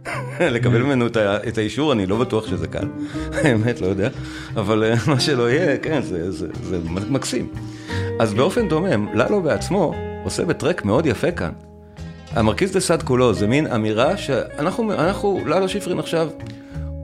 [0.39, 1.08] לקבל ממנו
[1.47, 2.88] את האישור, אני לא בטוח שזה קל,
[3.43, 4.10] האמת, לא יודע,
[4.56, 6.80] אבל אה, מה שלא יהיה, כן, זה- זה זה
[7.10, 7.47] מקסים.
[8.20, 9.93] אז באופן דומם, ללו בעצמו
[10.24, 11.52] עושה בטרק מאוד יפה כאן.
[12.32, 16.30] המרכיז דה סאד כולו זה מין אמירה שאנחנו, אנחנו, ללו שיפרין עכשיו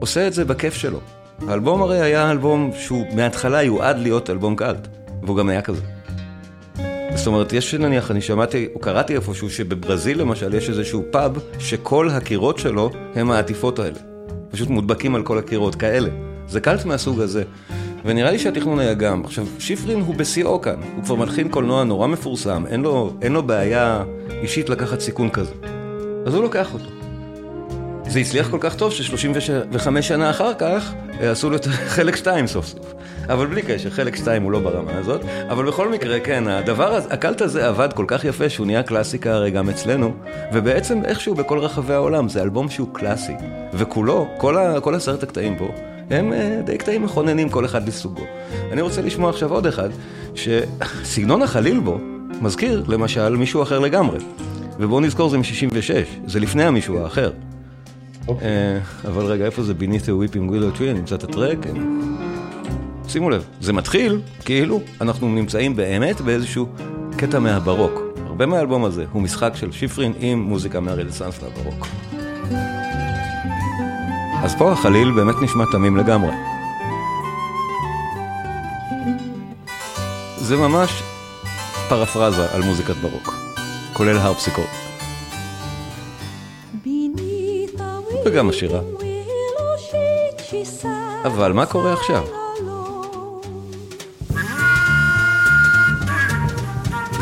[0.00, 1.00] עושה את זה בכיף שלו.
[1.46, 4.88] האלבום הרי היה אלבום שהוא מההתחלה יועד להיות אלבום קאלט,
[5.22, 5.82] והוא גם היה כזה.
[7.14, 12.08] זאת אומרת, יש נניח, אני שמעתי, או קראתי איפשהו, שבברזיל למשל יש איזשהו פאב, שכל
[12.10, 13.98] הקירות שלו הם העטיפות האלה.
[14.50, 16.10] פשוט מודבקים על כל הקירות, כאלה.
[16.48, 17.42] זה קאלט מהסוג הזה.
[18.04, 19.24] ונראה לי שהתכנון היה גם.
[19.24, 23.42] עכשיו, שיפרין הוא בשיאו כאן, הוא כבר מלחין קולנוע נורא מפורסם, אין לו, אין לו
[23.42, 24.04] בעיה
[24.42, 25.52] אישית לקחת סיכון כזה.
[26.26, 26.97] אז הוא לוקח אותו.
[28.18, 31.66] זה הצליח כל כך טוב ש-35 שנה אחר כך אה, עשו לו את
[31.96, 32.94] חלק 2 סוף סוף.
[33.28, 35.20] אבל בלי קשר, חלק 2 הוא לא ברמה הזאת.
[35.48, 39.32] אבל בכל מקרה, כן, הדבר הזה, הקלט הזה עבד כל כך יפה שהוא נהיה קלאסיקה
[39.32, 40.14] הרי גם אצלנו,
[40.52, 43.32] ובעצם איכשהו בכל רחבי העולם, זה אלבום שהוא קלאסי.
[43.74, 45.68] וכולו, כל, ה, כל עשרת הקטעים בו,
[46.10, 48.24] הם אה, די קטעים מכוננים כל אחד לסוגו.
[48.72, 49.88] אני רוצה לשמוע עכשיו עוד אחד,
[50.34, 51.98] שסגנון החליל בו
[52.40, 54.18] מזכיר למשל מישהו אחר לגמרי.
[54.78, 57.30] ובואו נזכור זה מ-66, זה לפני המישהו האחר.
[58.28, 60.90] אה, אבל רגע, איפה זה Beneath a Weeping Willow Tree?
[60.90, 61.58] אני אמצא את הטרק.
[63.08, 66.66] שימו לב, זה מתחיל כאילו אנחנו נמצאים באמת באיזשהו
[67.16, 68.02] קטע מהברוק.
[68.26, 71.86] הרבה מהאלבום הזה הוא משחק של שיפרין עם מוזיקה מהרנסאנס והברוק.
[74.42, 76.32] אז פה החליל באמת נשמע תמים לגמרי.
[80.36, 81.02] זה ממש
[81.88, 83.34] פרפרזה על מוזיקת ברוק,
[83.92, 84.87] כולל הרפסיקות.
[88.24, 88.80] וגם השירה.
[91.24, 92.24] אבל מה קורה עכשיו?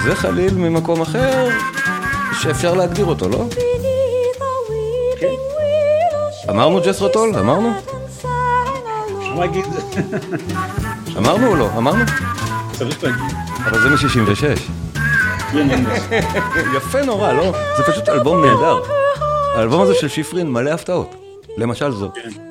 [0.05, 1.49] זה חליל ממקום אחר
[2.32, 3.44] שאפשר להגדיר אותו, לא?
[6.51, 7.36] אמרנו ג'סרטול?
[7.38, 7.72] אמרנו?
[9.18, 9.64] אפשר להגיד,
[11.18, 11.68] אמרנו או לא?
[11.76, 12.05] אמרנו?
[12.72, 13.36] צריך להגיד.
[13.66, 14.40] אבל זה מ-66.
[15.53, 15.84] כן.
[16.76, 17.53] יפה נורא, לא?
[17.76, 18.95] זה פשוט אלבום נהדר.
[19.57, 21.15] האלבום הזה של שיפרין מלא הפתעות.
[21.57, 22.11] למשל זו.
[22.15, 22.45] sit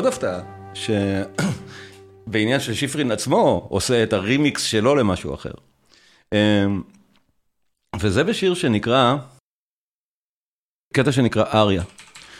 [0.00, 0.40] ועוד הפתעה,
[2.24, 5.50] שבעניין של שיפרין עצמו עושה את הרימיקס שלו למשהו אחר.
[6.32, 6.82] אמ,
[8.00, 9.16] וזה בשיר שנקרא,
[10.94, 11.82] קטע שנקרא אריה.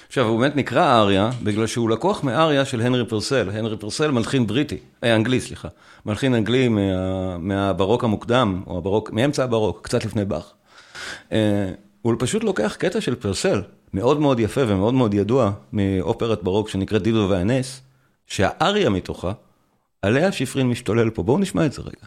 [0.06, 3.50] עכשיו, הוא באמת נקרא אריה, בגלל שהוא לקוח מאריה של הנרי פרסל.
[3.50, 5.68] הנרי פרסל מלחין בריטי, אה, אנגלי, סליחה.
[6.06, 10.52] מלחין אנגלי מה, מהברוק המוקדם, או הברוק, מאמצע הברוק, קצת לפני באך.
[11.32, 13.62] אה, הוא פשוט לוקח קטע של פרסל,
[13.94, 17.82] מאוד מאוד יפה ומאוד מאוד ידוע, מאופרת ברוק שנקראת דידו והנס,
[18.26, 19.32] שהאריה מתוכה,
[20.02, 21.22] עליה שיפרין משתולל פה.
[21.22, 22.06] בואו נשמע את זה רגע.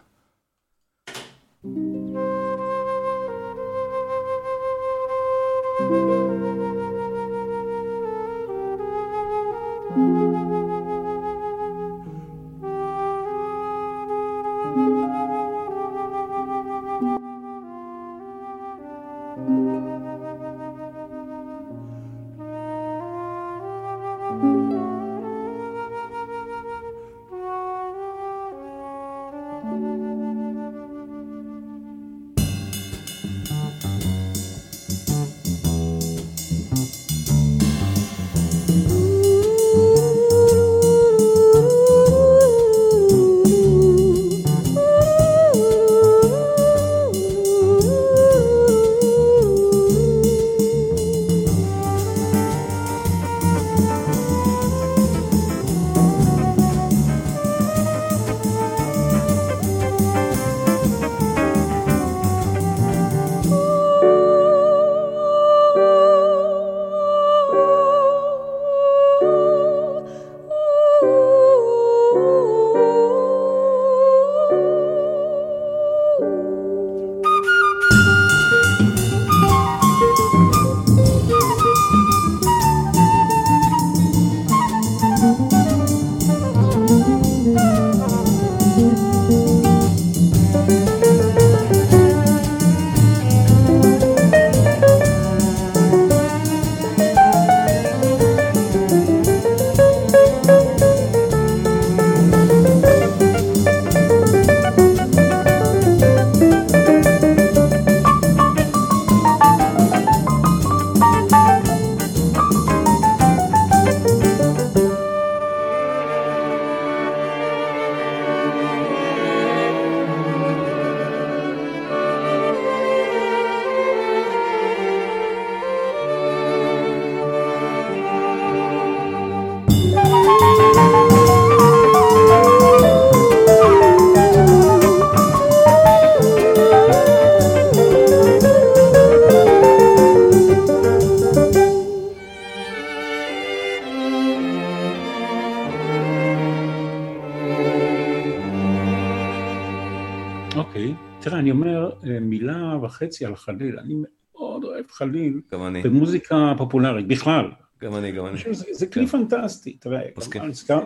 [152.93, 153.93] וחצי על חליל, אני
[154.35, 157.45] מאוד אוהב חליל גם אני, במוזיקה פופולרית, בכלל.
[157.83, 158.37] גם אני, גם אני.
[158.37, 159.99] שזה- זה כלי פנטסטי, תראה,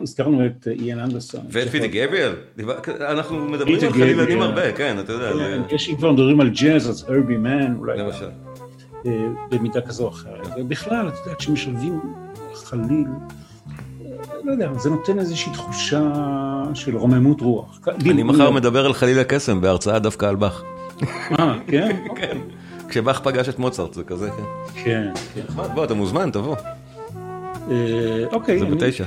[0.02, 1.42] הזכרנו את אה, איין אנדרסון.
[1.52, 2.34] ואת פיטי גבריאל,
[3.02, 4.42] אנחנו מדברים על חלילנים גבריאל.
[4.42, 7.76] הרבה, כן, אתה יודע, זה- כן, יש אם כבר מדברים על ג'אז, אז הרבי מן,
[7.76, 8.30] אולי למשל.
[9.06, 9.12] אה,
[9.52, 10.48] במידה כזו או אחרת.
[10.58, 12.00] ובכלל, אתה יודע, כשמשלבים
[12.54, 13.06] חליל,
[14.06, 14.12] אה,
[14.44, 16.12] לא יודע, זה נותן איזושהי תחושה
[16.74, 17.80] של רוממות רוח.
[18.10, 20.64] אני מחר מדבר על חליל הקסם בהרצאה דווקא על באך.
[21.40, 21.96] אה, כן?
[22.16, 22.38] כן.
[22.90, 24.44] כשבאך פגש את מוצרט, זה כזה, כן.
[24.84, 25.42] כן, כן.
[25.74, 26.56] בוא, אתה מוזמן, תבוא.
[27.72, 27.76] אה,
[28.32, 28.60] אוקיי.
[28.60, 29.06] זה בתשע.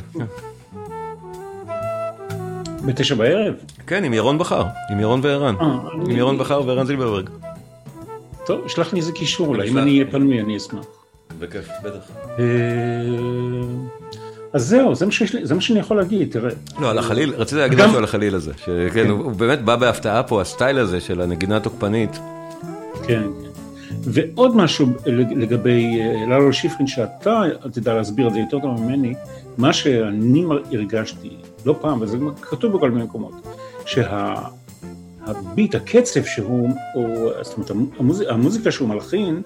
[2.86, 3.55] בתשע בערב?
[3.86, 5.55] כן, עם ירון בכר, עם ירון וערן.
[5.61, 5.66] אה,
[6.07, 7.30] עם ירון בכר וערן זילברברג.
[8.47, 9.78] טוב, שלח לי איזה קישור אולי, אם.
[9.78, 10.84] אני אהיה פנוי אני אשמח.
[11.38, 12.11] בכיף, בטח.
[14.53, 16.51] אז זהו, זה מה שיש זה מה שאני יכול להגיד, תראה.
[16.80, 18.53] לא, על החליל, רציתי להגיד משהו על החליל הזה.
[18.57, 22.18] שכן, הוא הוא באמת בא בהפתעה פה, הסטייל הזה של הנגינה התוקפנית.
[23.07, 23.51] כן, כן.
[24.05, 24.86] ועוד משהו
[25.36, 27.42] לגבי אה, ללו שיפרין, שאתה
[27.72, 29.14] תדע להסביר את זה יותר טוב ממני,
[29.59, 31.30] מה שאני הרגשתי
[31.66, 33.32] לא פעם, וזה כתוב בכל מיני מקומות,
[33.86, 39.42] שהביט, הקצב שהוא, הוא, זאת אומרת, המוז, המוזיקה שהוא מלחין,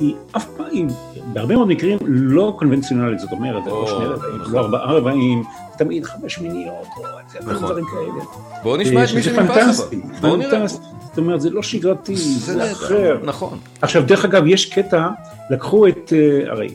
[0.00, 0.86] היא אף פעם,
[1.32, 4.52] בהרבה מאוד מקרים לא קונבנציונלית, זאת אומרת, זה לא שני רבעים, נכון.
[4.52, 5.42] לא ארבעה רבעים,
[5.78, 7.02] תמיד חמש מיניות, או
[7.40, 7.68] נכון.
[7.68, 8.24] דברים כאלה.
[8.62, 10.20] בואו נשמע את פנטסטי, מפסבו.
[10.20, 10.50] בואו נראה.
[10.50, 10.84] פנטסטי.
[11.08, 12.72] זאת אומרת, זה לא שגרתי, זה.
[12.72, 13.18] אחר.
[13.24, 13.58] נכון.
[13.82, 15.08] עכשיו, דרך אגב, יש קטע,
[15.50, 16.74] לקחו את, אה, הרי,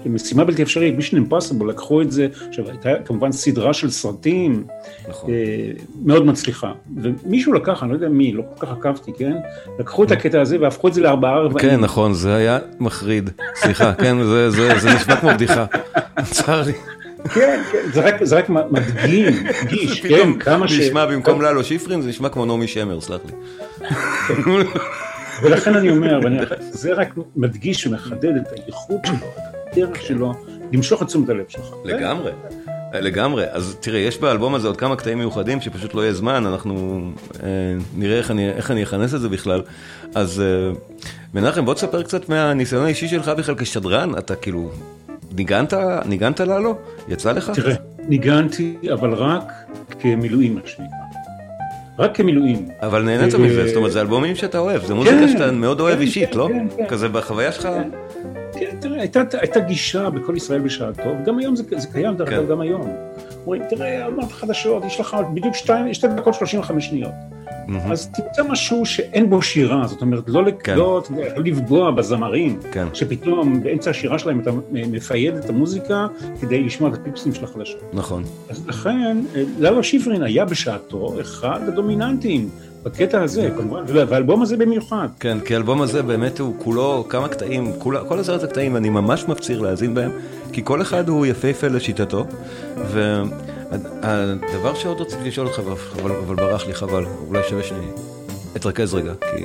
[0.00, 3.90] אה, ה- משימה בלתי אפשרית, מישן אימפסיבול, לקחו את זה, עכשיו הייתה כמובן סדרה של
[3.90, 4.64] סרטים
[5.08, 5.30] נכון.
[5.30, 5.36] אה,
[6.04, 6.72] מאוד מצליחה,
[7.02, 9.32] ומישהו לקח, אני לא יודע מי, לא כל כך עקבתי, כן?
[9.78, 11.68] לקחו את הקטע הזה והפכו את זה לארבעה רבעים.
[11.70, 13.30] כן, נכון, זה היה מחריד.
[13.54, 15.66] סליחה, כן, זה- זה זה נשמע כמו בדיחה.
[16.30, 16.72] צר לי.
[17.34, 19.26] כן, כן, זה רק, זה רק מדגים,
[19.62, 20.78] מדגיש, כן, כמה ש...
[20.80, 23.32] נשמע במקום ללו שיפרין, זה נשמע כמו נעמי שמר, סלח לי.
[25.42, 26.20] ולכן אני אומר,
[26.58, 29.16] זה רק מדגיש ומחדד את הייחוד שלו,
[29.72, 30.34] הדרך שלו,
[30.72, 31.74] למשוך את תשומת הלב שלך.
[31.84, 32.30] לגמרי.
[32.94, 37.00] לגמרי, אז תראה, יש באלבום הזה עוד כמה קטעים מיוחדים שפשוט לא יהיה זמן, אנחנו
[37.42, 37.48] אה,
[37.96, 39.62] נראה איך אני, איך אני אכנס את זה בכלל.
[40.14, 40.72] אז אה,
[41.34, 44.70] מנחם, בוא תספר קצת מהניסיון האישי שלך בכלל כשדרן, אתה כאילו,
[45.36, 45.74] ניגנת,
[46.06, 46.76] ניגנת להלו?
[47.08, 47.52] יצא לך?
[47.54, 47.74] תראה,
[48.08, 49.52] ניגנתי, אבל רק
[50.00, 50.86] כמילואים, מה שנקרא.
[51.98, 52.68] רק כמילואים.
[52.80, 55.80] אבל נהנית אה, מזה, זאת אומרת, זה אלבומים שאתה אוהב, זה מוזיקה כן, שאתה מאוד
[55.80, 56.48] אוהב כן, אישית, כן, לא?
[56.48, 56.86] כן, כן.
[56.86, 57.68] כזה בחוויה שלך?
[58.60, 62.36] כן, תראה, הייתה, הייתה גישה בכל ישראל בשעתו, וגם היום זה, זה קיים, דרך כן.
[62.36, 62.88] אגב, גם היום.
[63.46, 67.12] אומרים, תראה, מעט חדשות, יש לך בדיוק שתיים, שתי דקות 35 שניות.
[67.66, 67.92] מהמם.
[67.92, 70.50] אז תמצא משהו שאין בו שירה, זאת אומרת, לא, כן.
[70.64, 70.76] כן.
[70.76, 71.02] לא,
[71.36, 72.86] לא לפגוע בזמרים, כן.
[72.94, 76.06] שפתאום באמצע השירה שלהם אתה מפייד את המוזיקה
[76.40, 77.80] כדי לשמוע את הפיפסים של החדשות.
[77.92, 78.22] נכון.
[78.48, 82.48] אז לכן, אה, ללו שיפרין היה בשעתו אחד הדומיננטיים
[82.82, 85.08] בקטע הזה, כמובן, והאלבום הזה במיוחד.
[85.20, 89.24] כן, כי האלבום הזה באמת הוא כולו כמה קטעים, כולה, כל עשרת הקטעים, אני ממש
[89.28, 90.10] מפציר להאזין בהם,
[90.52, 92.26] כי כל אחד הוא יפהפה לשיטתו,
[92.76, 97.86] והדבר שעוד רציתי לשאול אותך, אבל, אבל ברח לי חבל, אולי שווה שאני
[98.56, 99.44] אתרכז רגע, כי...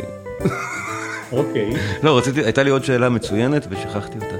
[1.32, 1.70] אוקיי.
[2.04, 4.36] לא, רציתי, הייתה לי עוד שאלה מצוינת ושכחתי אותה.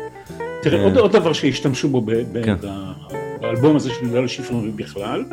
[0.62, 2.06] תראה, עוד, עוד דבר שהשתמשו בו
[2.44, 2.56] כן.
[3.42, 5.24] באלבום הזה של ללו שיפרין ובכלל,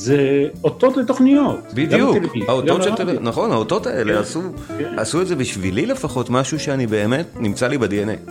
[0.00, 1.58] זה אותות לתוכניות.
[1.74, 2.16] בדיוק,
[2.48, 2.94] האותות של.
[2.94, 4.42] טלוויזיה, נכון, האותות האלה כן, עשו,
[4.78, 4.98] כן.
[4.98, 8.30] עשו את זה בשבילי לפחות משהו שאני באמת נמצא לי ב-DNA.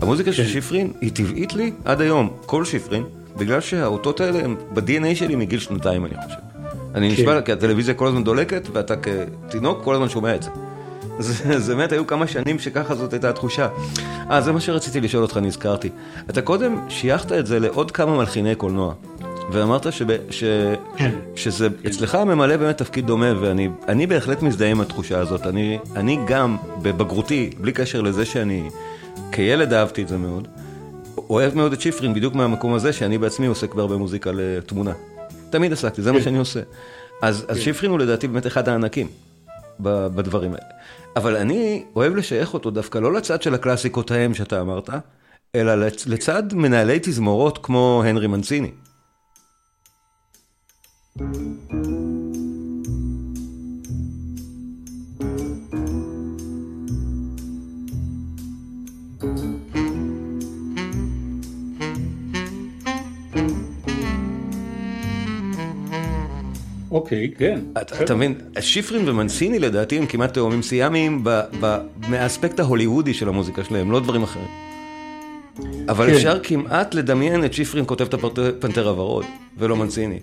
[0.00, 0.48] המוזיקה של כן.
[0.48, 3.04] שיפרין היא טבעית לי עד היום, כל שיפרין,
[3.36, 6.38] בגלל שהאותות האלה הם ב-DNA שלי מגיל שנתיים אני חושב.
[6.94, 7.22] אני כן.
[7.22, 10.50] נשבע, כי הטלוויזיה כל הזמן דולקת ואתה כתינוק כל הזמן שומע את זה.
[11.18, 13.68] זה זה באמת היו כמה שנים שככה זאת הייתה התחושה.
[14.30, 15.88] אה, זה מה שרציתי לשאול אותך, נזכרתי.
[16.30, 18.94] אתה קודם שייכת את זה לעוד כמה מלחיני קולנוע,
[19.52, 20.44] ואמרת שב, ש,
[20.96, 21.10] כן.
[21.36, 25.46] שזה אצלך ממלא באמת תפקיד דומה, ואני אני בהחלט מזדהה עם התחושה הזאת.
[25.46, 28.68] אני, אני גם, בבגרותי, בלי קשר לזה שאני
[29.32, 30.48] כילד אהבתי את זה מאוד,
[31.16, 34.92] אוהב מאוד את שיפרין בדיוק מהמקום הזה, שאני בעצמי עוסק בהרבה מוזיקה לתמונה.
[35.50, 36.60] תמיד עסקתי, זה מה שאני עושה.
[37.22, 39.06] אז, אז שיפרין הוא לדעתי באמת אחד הענקים
[39.80, 40.64] בדברים האלה.
[41.16, 44.90] אבל אני אוהב לשייך אותו דווקא לא לצד של הקלאסיקות ההם שאתה אמרת,
[45.54, 48.70] אלא לצ- לצד מנהלי תזמורות כמו הנרי מנציני.
[66.90, 67.60] אוקיי, כן.
[68.02, 71.24] אתה מבין, שיפרין ומנסיני לדעתי הם כמעט תאומים סיאמיים
[72.08, 74.48] מהאספקט ההוליוודי של המוזיקה שלהם, לא דברים אחרים.
[75.88, 76.14] אבל כן.
[76.14, 79.24] אפשר כמעט לדמיין את שיפרין כותב את הפנתר- פנתר הוורוד,
[79.58, 80.18] ולא מנסיני.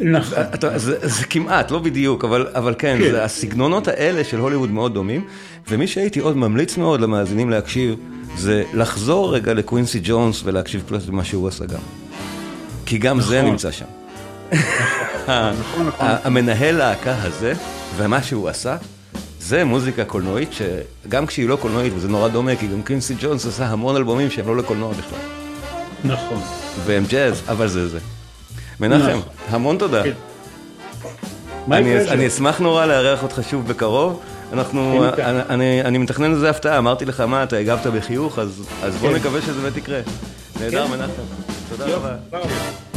[0.00, 0.38] נכון.
[0.54, 3.14] אתה, זה, כמעט, לא בדיוק, אבל, אבל כן, כן.
[3.14, 5.24] הסגנונות האלה של הוליווד מאוד דומים,
[5.68, 7.94] ומי שהייתי עוד ממליץ מאוד למאזינים להקשיב,
[8.36, 11.80] זה לחזור רגע לקווינסי ג'ונס ולהקשיב קצת למה שהוא עשה גם.
[12.86, 13.50] כי גם זה נכון.
[13.50, 13.84] נמצא שם.
[15.28, 16.06] נכון, נכון.
[16.24, 17.52] המנהל להקה הזה,
[17.96, 18.76] ומה שהוא עשה,
[19.40, 23.66] זה מוזיקה קולנועית שגם כשהיא לא קולנועית, וזה נורא דומה, כי גם קווינסי ג'ונס עשה
[23.66, 25.18] המון אלבומים שהם לא לקולנוע בכלל,
[26.04, 26.40] נכון.
[26.86, 27.98] והם ג'אז, אבל זה זה.
[28.80, 29.18] מנחם.
[29.50, 30.02] המון תודה.
[30.02, 30.12] כן.
[31.72, 32.26] אני?
[32.26, 34.20] אשמח נורא לארח אותך שוב בקרוב.
[34.52, 35.30] אנחנו, בעיה.
[35.30, 39.16] אני, אני, מתכנן לזה הפתעה, אמרתי לך מה, אתה הגבת בחיוך, אז, אז בוא כן.
[39.16, 40.00] נקווה שזה באמת יקרה.
[40.60, 40.90] נהדר, כן.
[40.90, 41.22] מנחם.
[41.70, 42.14] יופי, רבה.
[42.30, 42.87] תודה רבה.